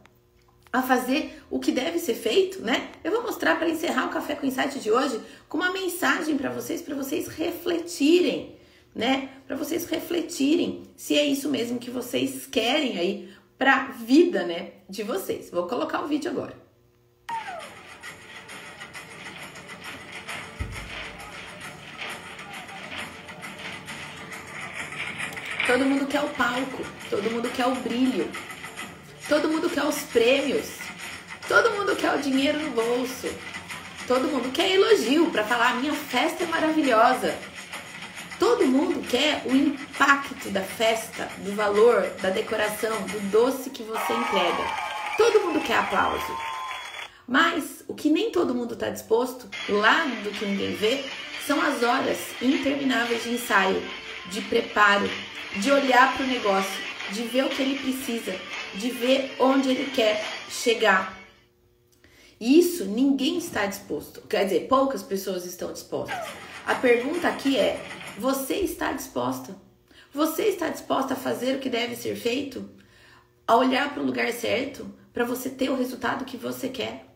a 0.72 0.82
fazer 0.82 1.40
o 1.50 1.60
que 1.60 1.70
deve 1.70 1.98
ser 1.98 2.14
feito, 2.14 2.62
né? 2.62 2.90
Eu 3.02 3.12
vou 3.12 3.22
mostrar 3.22 3.56
para 3.56 3.68
encerrar 3.68 4.06
o 4.06 4.10
café 4.10 4.34
com 4.34 4.46
insight 4.46 4.80
de 4.80 4.90
hoje 4.90 5.20
com 5.48 5.58
uma 5.58 5.72
mensagem 5.72 6.36
para 6.36 6.50
vocês, 6.50 6.82
para 6.82 6.94
vocês 6.94 7.28
refletirem, 7.28 8.56
né? 8.94 9.28
Para 9.46 9.56
vocês 9.56 9.84
refletirem 9.86 10.82
se 10.96 11.16
é 11.16 11.24
isso 11.24 11.48
mesmo 11.48 11.78
que 11.78 11.90
vocês 11.90 12.46
querem 12.46 12.98
aí 12.98 13.28
para 13.58 13.84
vida, 13.84 14.44
né, 14.44 14.72
de 14.88 15.02
vocês. 15.02 15.50
Vou 15.50 15.66
colocar 15.66 16.02
o 16.02 16.08
vídeo 16.08 16.30
agora. 16.30 16.64
Todo 25.66 25.86
mundo 25.86 26.06
quer 26.06 26.20
o 26.20 26.28
palco, 26.28 26.84
todo 27.08 27.30
mundo 27.30 27.48
quer 27.48 27.66
o 27.66 27.74
brilho, 27.76 28.30
todo 29.28 29.48
mundo 29.48 29.70
quer 29.70 29.84
os 29.84 29.98
prêmios, 30.04 30.68
todo 31.48 31.70
mundo 31.70 31.96
quer 31.96 32.14
o 32.14 32.18
dinheiro 32.18 32.58
no 32.58 32.70
bolso, 32.70 33.28
todo 34.06 34.28
mundo 34.28 34.52
quer 34.52 34.70
elogio 34.70 35.30
para 35.30 35.42
falar: 35.42 35.76
minha 35.76 35.94
festa 35.94 36.44
é 36.44 36.46
maravilhosa. 36.46 37.34
Todo 38.38 38.66
mundo 38.66 39.00
quer 39.08 39.42
o 39.46 39.54
impacto 39.54 40.50
da 40.50 40.62
festa, 40.62 41.28
do 41.38 41.52
valor, 41.54 42.02
da 42.20 42.30
decoração, 42.30 42.94
do 43.02 43.20
doce 43.30 43.70
que 43.70 43.82
você 43.82 44.12
entrega. 44.12 44.64
Todo 45.16 45.40
mundo 45.40 45.60
quer 45.60 45.78
aplauso. 45.78 46.36
Mas 47.26 47.84
o 47.86 47.94
que 47.94 48.10
nem 48.10 48.30
todo 48.30 48.54
mundo 48.54 48.74
está 48.74 48.90
disposto, 48.90 49.48
lá 49.68 50.04
do 50.22 50.30
que 50.30 50.44
ninguém 50.44 50.74
vê, 50.74 51.04
são 51.46 51.60
as 51.60 51.82
horas 51.82 52.18
intermináveis 52.42 53.22
de 53.22 53.30
ensaio, 53.30 53.82
de 54.26 54.40
preparo, 54.42 55.08
de 55.56 55.70
olhar 55.70 56.14
para 56.16 56.24
o 56.24 56.28
negócio, 56.28 56.82
de 57.12 57.22
ver 57.22 57.44
o 57.44 57.48
que 57.48 57.62
ele 57.62 57.78
precisa, 57.78 58.34
de 58.74 58.90
ver 58.90 59.36
onde 59.38 59.70
ele 59.70 59.90
quer 59.92 60.24
chegar. 60.50 61.18
Isso 62.40 62.84
ninguém 62.84 63.38
está 63.38 63.64
disposto. 63.66 64.20
Quer 64.22 64.44
dizer, 64.44 64.66
poucas 64.68 65.02
pessoas 65.02 65.46
estão 65.46 65.72
dispostas. 65.72 66.28
A 66.66 66.74
pergunta 66.74 67.28
aqui 67.28 67.56
é: 67.56 67.80
você 68.18 68.54
está 68.56 68.92
disposta? 68.92 69.56
Você 70.12 70.44
está 70.44 70.68
disposta 70.68 71.14
a 71.14 71.16
fazer 71.16 71.56
o 71.56 71.58
que 71.58 71.68
deve 71.68 71.96
ser 71.96 72.16
feito? 72.16 72.68
A 73.46 73.56
olhar 73.56 73.92
para 73.92 74.02
o 74.02 74.06
lugar 74.06 74.32
certo 74.32 74.86
para 75.12 75.24
você 75.24 75.50
ter 75.50 75.70
o 75.70 75.76
resultado 75.76 76.24
que 76.24 76.36
você 76.36 76.68
quer? 76.68 77.06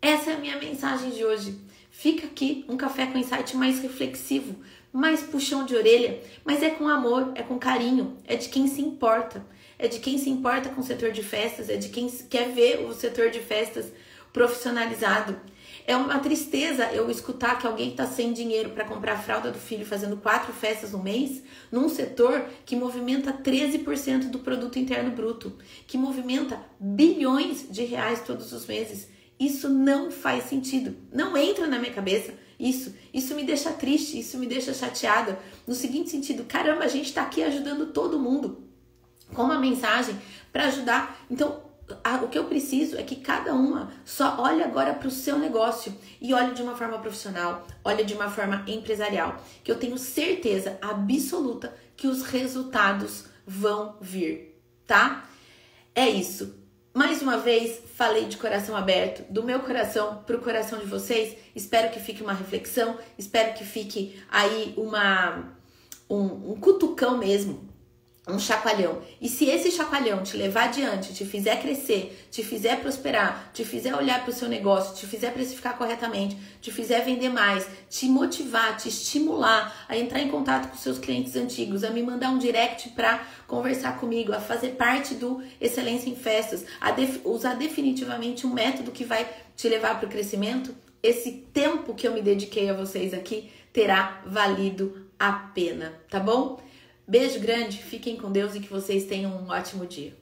Essa 0.00 0.30
é 0.30 0.34
a 0.34 0.38
minha 0.38 0.56
mensagem 0.56 1.10
de 1.10 1.24
hoje. 1.24 1.58
Fica 1.90 2.26
aqui 2.26 2.64
um 2.68 2.76
café 2.76 3.06
com 3.06 3.18
insight 3.18 3.56
mais 3.56 3.80
reflexivo, 3.80 4.56
mais 4.92 5.20
puxão 5.22 5.64
de 5.64 5.74
orelha, 5.74 6.20
mas 6.44 6.62
é 6.62 6.70
com 6.70 6.88
amor, 6.88 7.32
é 7.34 7.42
com 7.42 7.58
carinho, 7.58 8.16
é 8.24 8.36
de 8.36 8.48
quem 8.48 8.68
se 8.68 8.80
importa. 8.80 9.44
É 9.78 9.86
de 9.86 10.00
quem 10.00 10.18
se 10.18 10.28
importa 10.28 10.70
com 10.70 10.80
o 10.80 10.84
setor 10.84 11.12
de 11.12 11.22
festas, 11.22 11.68
é 11.68 11.76
de 11.76 11.88
quem 11.88 12.08
quer 12.08 12.48
ver 12.48 12.80
o 12.80 12.92
setor 12.92 13.30
de 13.30 13.38
festas 13.38 13.92
profissionalizado. 14.32 15.40
É 15.88 15.96
uma 15.96 16.18
tristeza 16.18 16.92
eu 16.92 17.10
escutar 17.10 17.58
que 17.58 17.66
alguém 17.66 17.88
está 17.92 18.06
sem 18.06 18.34
dinheiro 18.34 18.68
para 18.68 18.84
comprar 18.84 19.14
a 19.14 19.18
fralda 19.18 19.50
do 19.50 19.58
filho 19.58 19.86
fazendo 19.86 20.18
quatro 20.18 20.52
festas 20.52 20.92
no 20.92 21.02
mês, 21.02 21.42
num 21.72 21.88
setor 21.88 22.44
que 22.66 22.76
movimenta 22.76 23.32
13% 23.32 24.28
do 24.28 24.40
produto 24.40 24.78
interno 24.78 25.10
bruto, 25.10 25.56
que 25.86 25.96
movimenta 25.96 26.60
bilhões 26.78 27.66
de 27.70 27.84
reais 27.84 28.20
todos 28.20 28.52
os 28.52 28.66
meses. 28.66 29.08
Isso 29.40 29.70
não 29.70 30.10
faz 30.10 30.44
sentido. 30.44 30.94
Não 31.10 31.34
entra 31.34 31.66
na 31.66 31.78
minha 31.78 31.94
cabeça 31.94 32.34
isso. 32.60 32.94
Isso 33.14 33.34
me 33.34 33.42
deixa 33.42 33.72
triste, 33.72 34.20
isso 34.20 34.36
me 34.36 34.44
deixa 34.44 34.74
chateada. 34.74 35.38
No 35.66 35.74
seguinte 35.74 36.10
sentido, 36.10 36.44
caramba, 36.44 36.84
a 36.84 36.88
gente 36.88 37.06
está 37.06 37.22
aqui 37.22 37.42
ajudando 37.42 37.94
todo 37.94 38.18
mundo 38.18 38.62
com 39.32 39.42
uma 39.42 39.58
mensagem 39.58 40.14
para 40.52 40.66
ajudar. 40.66 41.18
Então, 41.30 41.62
o 42.22 42.28
que 42.28 42.38
eu 42.38 42.44
preciso 42.44 42.96
é 42.96 43.02
que 43.02 43.16
cada 43.16 43.54
uma 43.54 43.90
só 44.04 44.40
olhe 44.40 44.62
agora 44.62 44.94
para 44.94 45.08
o 45.08 45.10
seu 45.10 45.38
negócio 45.38 45.94
e 46.20 46.34
olhe 46.34 46.54
de 46.54 46.62
uma 46.62 46.76
forma 46.76 46.98
profissional, 46.98 47.66
olhe 47.84 48.04
de 48.04 48.14
uma 48.14 48.30
forma 48.30 48.64
empresarial, 48.66 49.42
que 49.64 49.70
eu 49.70 49.78
tenho 49.78 49.96
certeza 49.96 50.78
absoluta 50.82 51.74
que 51.96 52.06
os 52.06 52.22
resultados 52.22 53.24
vão 53.46 53.96
vir, 54.00 54.60
tá? 54.86 55.24
É 55.94 56.08
isso. 56.08 56.56
Mais 56.94 57.22
uma 57.22 57.36
vez, 57.38 57.80
falei 57.94 58.26
de 58.26 58.36
coração 58.36 58.76
aberto, 58.76 59.30
do 59.30 59.42
meu 59.42 59.60
coração 59.60 60.22
para 60.26 60.36
o 60.36 60.40
coração 60.40 60.78
de 60.78 60.86
vocês. 60.86 61.36
Espero 61.54 61.90
que 61.90 62.00
fique 62.00 62.22
uma 62.22 62.32
reflexão, 62.32 62.98
espero 63.16 63.54
que 63.54 63.64
fique 63.64 64.20
aí 64.28 64.74
uma 64.76 65.56
um, 66.10 66.52
um 66.52 66.60
cutucão 66.60 67.18
mesmo 67.18 67.67
um 68.28 68.38
chacoalhão. 68.38 69.00
E 69.20 69.28
se 69.28 69.46
esse 69.46 69.70
chacoalhão 69.70 70.22
te 70.22 70.36
levar 70.36 70.64
adiante, 70.64 71.14
te 71.14 71.24
fizer 71.24 71.60
crescer, 71.60 72.26
te 72.30 72.42
fizer 72.42 72.80
prosperar, 72.80 73.50
te 73.52 73.64
fizer 73.64 73.94
olhar 73.94 74.22
para 74.22 74.30
o 74.30 74.34
seu 74.34 74.48
negócio, 74.48 74.94
te 74.94 75.06
fizer 75.06 75.32
precificar 75.32 75.76
corretamente, 75.76 76.36
te 76.60 76.70
fizer 76.70 77.00
vender 77.04 77.30
mais, 77.30 77.66
te 77.88 78.06
motivar, 78.06 78.76
te 78.76 78.88
estimular 78.88 79.86
a 79.88 79.96
entrar 79.96 80.20
em 80.20 80.28
contato 80.28 80.68
com 80.68 80.76
seus 80.76 80.98
clientes 80.98 81.34
antigos, 81.36 81.84
a 81.84 81.90
me 81.90 82.02
mandar 82.02 82.30
um 82.30 82.38
direct 82.38 82.90
para 82.90 83.24
conversar 83.46 83.98
comigo, 83.98 84.32
a 84.32 84.40
fazer 84.40 84.70
parte 84.70 85.14
do 85.14 85.42
Excelência 85.60 86.10
em 86.10 86.16
Festas, 86.16 86.64
a 86.80 86.90
def 86.90 87.20
usar 87.24 87.54
definitivamente 87.54 88.46
um 88.46 88.52
método 88.52 88.90
que 88.90 89.04
vai 89.04 89.28
te 89.56 89.68
levar 89.68 89.98
para 89.98 90.06
o 90.06 90.10
crescimento, 90.10 90.74
esse 91.02 91.32
tempo 91.52 91.94
que 91.94 92.06
eu 92.06 92.12
me 92.12 92.20
dediquei 92.20 92.68
a 92.68 92.74
vocês 92.74 93.14
aqui 93.14 93.50
terá 93.72 94.20
valido 94.26 95.06
a 95.18 95.32
pena, 95.32 95.94
tá 96.08 96.20
bom? 96.20 96.60
Beijo 97.08 97.40
grande, 97.40 97.78
fiquem 97.78 98.18
com 98.18 98.30
Deus 98.30 98.54
e 98.54 98.60
que 98.60 98.68
vocês 98.68 99.06
tenham 99.06 99.32
um 99.32 99.48
ótimo 99.48 99.86
dia. 99.86 100.14